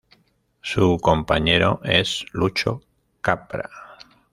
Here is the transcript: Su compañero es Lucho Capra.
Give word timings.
Su 0.61 0.97
compañero 0.99 1.79
es 1.83 2.25
Lucho 2.33 2.81
Capra. 3.21 3.69